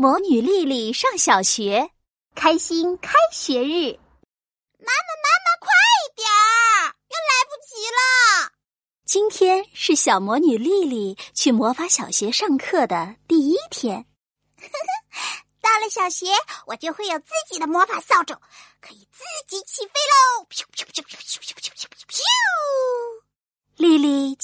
[0.00, 1.90] 魔女丽丽上小学，
[2.34, 3.92] 开心开学日。
[4.78, 5.68] 妈妈，妈妈，快
[6.16, 8.50] 点儿，要来不及了！
[9.04, 14.06] 今天是小魔女丽丽去魔法小学上课的第一天。
[15.60, 16.28] 到了小学，
[16.64, 18.34] 我就会有自己的魔法扫帚，
[18.80, 19.92] 可以自己起飞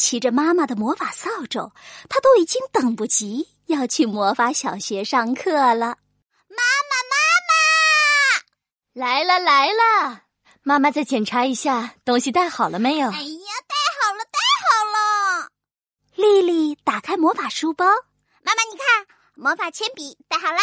[0.07, 1.72] 骑着妈妈的魔法扫帚，
[2.09, 5.98] 她都已经等不及要去魔法小学上课了。
[6.46, 7.16] 妈妈，妈
[7.48, 7.54] 妈，
[8.93, 10.22] 来了来了！
[10.62, 13.08] 妈妈再检查一下，东西带好了没有？
[13.08, 15.48] 哎呀，带好了，带好了！
[16.14, 17.84] 丽丽打开魔法书包，
[18.45, 20.61] 妈妈，你看，魔法铅笔带好了，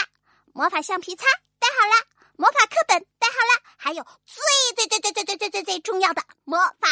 [0.53, 1.25] 魔法橡皮擦
[1.59, 1.93] 带好了，
[2.37, 6.87] 魔法课本带好了，还有最最最最最最最最最重要的魔法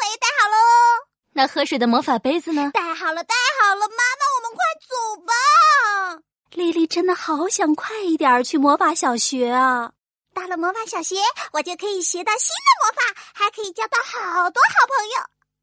[0.00, 0.56] 我也带好喽。
[1.32, 2.70] 那喝水的魔法杯子呢？
[2.74, 6.22] 带好了，带好了，妈妈，我们快走吧。
[6.50, 9.92] 丽丽真的好想快一点去魔法小学啊！
[10.34, 11.16] 到了魔法小学，
[11.52, 15.16] 我就可以学到新的魔法，还可以交到好多好朋友。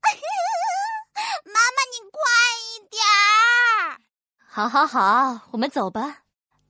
[1.46, 2.22] 妈妈，你快
[2.62, 4.00] 一点儿！
[4.48, 6.20] 好，好，好，我们走吧。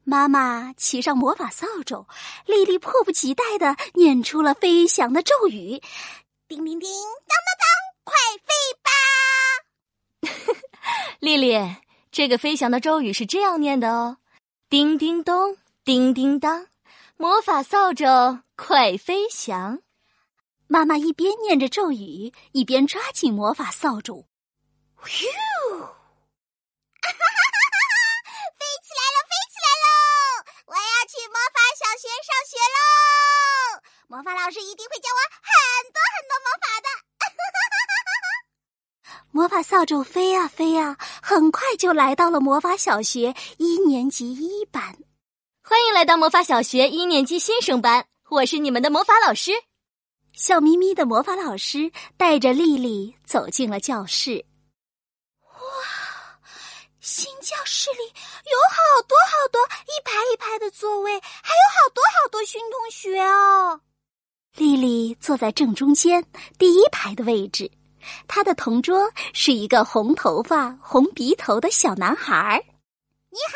[0.03, 2.05] 妈妈骑上魔法扫帚，
[2.45, 5.81] 丽丽迫不及待的念出了飞翔的咒语：
[6.47, 6.87] 叮叮叮，
[7.25, 7.65] 当当当，
[8.03, 8.13] 快
[8.45, 8.91] 飞吧！
[11.19, 11.75] 丽丽，
[12.11, 14.17] 这个飞翔的咒语是这样念的哦：
[14.69, 16.67] 叮叮咚，叮叮当。
[17.17, 19.79] 魔法扫帚快飞翔！
[20.67, 24.27] 妈妈一边念着咒语，一边抓紧魔法扫帚。
[25.03, 25.25] 咻！
[25.25, 25.89] 哈
[27.01, 27.97] 哈哈哈哈！
[28.53, 29.87] 飞起来了，飞起来喽！
[30.67, 33.81] 我要去魔法小学上学喽！
[34.07, 35.19] 魔法老师一定会叫我
[39.55, 39.63] 把！
[39.63, 44.97] 扫帚飞啊飞啊，很快就来到了魔法小学一年级一班。
[45.63, 49.53] 欢迎来到魔法小学一年级新生班，我是你们的魔法老师。
[50.33, 54.45] 笑眯眯的魔法老师带着丽丽走进了教室。
[55.39, 56.37] 哇，
[56.99, 63.79] 新教室里有好多好多一排一排的座位，还有好多好多新同学哦。
[64.57, 66.25] 丽丽坐在正中间
[66.57, 67.71] 第一排的位置，
[68.27, 72.63] 她的同桌是一个红头发、红鼻头的小男孩。
[73.29, 73.55] 你好。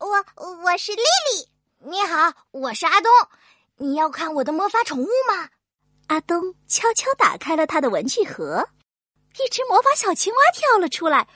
[0.00, 0.24] 我
[0.62, 1.46] 我是丽丽，
[1.78, 3.12] 你好，我是阿东。
[3.76, 5.50] 你要看我的魔法宠物吗？
[6.06, 8.66] 阿东悄悄打开了他的文具盒，
[9.38, 11.28] 一只魔法小青蛙跳了出来，“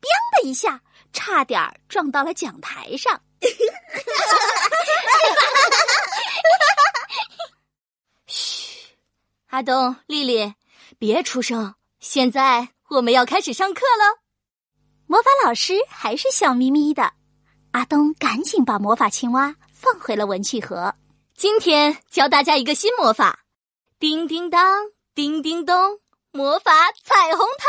[0.00, 0.06] 砰”
[0.42, 0.80] 的一下，
[1.12, 3.20] 差点撞到了讲台上。
[8.26, 8.96] 嘘，
[9.48, 10.54] 阿东、丽丽，
[10.98, 11.75] 别出声。
[12.00, 14.20] 现在我们要开始上课了。
[15.06, 17.12] 魔法老师还是笑眯眯的。
[17.72, 20.94] 阿东赶紧把魔法青蛙放回了文具盒。
[21.36, 23.40] 今天教大家一个新魔法，
[23.98, 26.00] 叮叮当，叮叮咚，
[26.32, 26.72] 魔法
[27.04, 27.68] 彩虹糖。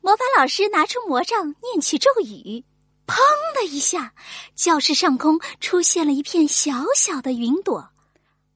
[0.00, 2.64] 魔法老师拿出魔杖，念起咒语，
[3.06, 3.16] 砰
[3.54, 4.14] 的一下，
[4.54, 7.90] 教室上空出现了一片小小的云朵，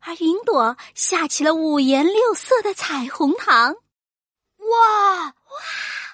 [0.00, 3.75] 而云朵下起了五颜六色的彩虹糖。
[4.72, 5.33] 哇哇，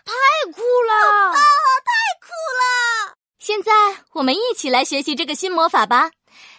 [0.05, 0.13] 太
[0.53, 1.33] 酷了！
[1.33, 3.73] 太酷了现在
[4.13, 6.11] 我们一起来学习这个新魔法吧！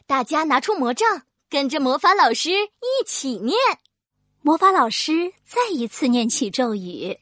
[0.08, 3.58] 大家拿出魔杖，跟着魔法老师一起念。
[4.42, 7.20] 魔法老师再一次念起咒语：“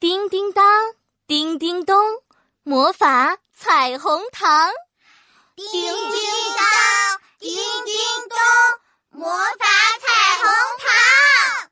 [0.00, 0.64] 叮叮当，
[1.26, 1.96] 叮叮咚，
[2.62, 4.70] 魔法彩虹糖。”
[5.54, 5.82] 叮叮
[6.56, 7.94] 当，叮叮
[8.30, 9.66] 咚，魔法
[10.00, 10.48] 彩虹
[10.78, 11.70] 糖。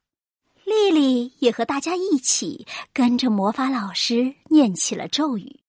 [0.64, 5.60] 丽丽也和大家一起跟着魔法老师念起了咒语。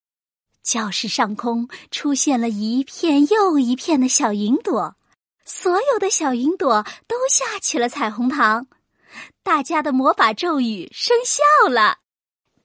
[0.64, 4.96] 教室上空出现了一片又一片的小云朵，
[5.44, 8.68] 所有的小云朵都下起了彩虹糖，
[9.44, 12.00] 大家的魔法咒语生效了，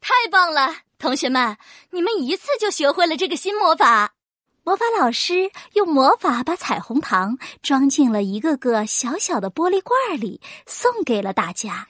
[0.01, 0.77] 太棒了！
[0.99, 1.59] 同学们，
[1.91, 4.15] 你们一次就学会了这个新魔法。
[4.63, 11.89] 魔法老师用魔法把彩虹糖装进了一个个小小的玻璃罐里，送给了大家。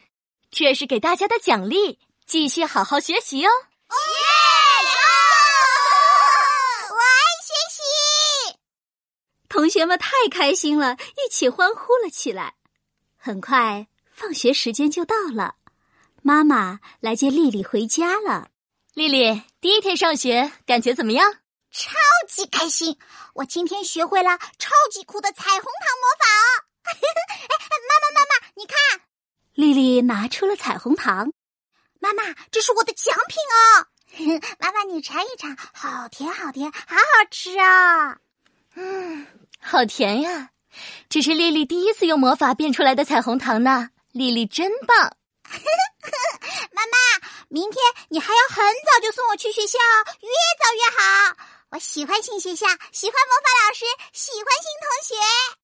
[0.50, 3.50] 这是给大家的奖励，继续好好学习哦。
[3.50, 3.96] 耶！
[6.90, 7.14] 我爱
[7.46, 7.80] 学习
[9.48, 12.54] 同学们太开心了，一起欢呼了起来。
[13.16, 15.54] 很快，放学时间就到了，
[16.22, 18.48] 妈妈来接丽丽回家了。
[18.94, 21.32] 丽丽第一天上学，感觉怎么样？
[21.70, 21.92] 超
[22.28, 22.98] 级开心！
[23.34, 25.70] 我今天学会了超级酷的彩虹糖
[26.00, 26.64] 魔法哦！
[26.82, 26.92] 哎，
[27.88, 28.76] 妈妈，妈妈，你看，
[29.80, 31.32] 丽丽拿出了彩虹糖。
[32.00, 33.86] 妈妈，这是我的奖品哦！
[34.60, 38.18] 妈妈，你尝一尝，好甜，好甜，好好吃啊！
[38.74, 39.26] 嗯
[39.58, 40.50] 好甜呀！
[41.08, 43.88] 这是丽丽第一次用魔法变出来的彩虹糖呢。
[44.12, 45.16] 丽丽真棒！
[46.72, 46.98] 妈妈，
[47.48, 49.78] 明天你还要很早就送我去学校，
[50.20, 50.28] 越
[50.60, 51.36] 早越好。
[51.70, 55.14] 我喜欢新学校，喜欢魔法老师，喜欢新同学。